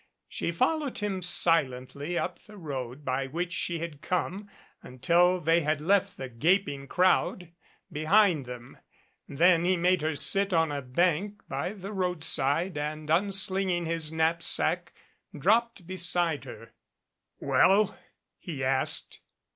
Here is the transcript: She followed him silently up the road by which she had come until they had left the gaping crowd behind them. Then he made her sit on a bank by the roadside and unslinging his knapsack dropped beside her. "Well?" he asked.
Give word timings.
She 0.27 0.51
followed 0.51 0.97
him 0.97 1.21
silently 1.21 2.17
up 2.17 2.39
the 2.39 2.57
road 2.57 3.05
by 3.05 3.27
which 3.27 3.53
she 3.53 3.77
had 3.77 4.01
come 4.01 4.49
until 4.81 5.39
they 5.39 5.61
had 5.61 5.79
left 5.79 6.17
the 6.17 6.27
gaping 6.27 6.87
crowd 6.87 7.51
behind 7.91 8.47
them. 8.47 8.79
Then 9.27 9.63
he 9.63 9.77
made 9.77 10.01
her 10.01 10.15
sit 10.15 10.53
on 10.53 10.71
a 10.71 10.81
bank 10.81 11.43
by 11.47 11.73
the 11.73 11.93
roadside 11.93 12.79
and 12.79 13.11
unslinging 13.11 13.85
his 13.85 14.11
knapsack 14.11 14.91
dropped 15.37 15.85
beside 15.85 16.45
her. 16.45 16.71
"Well?" 17.39 17.95
he 18.39 18.63
asked. 18.63 19.19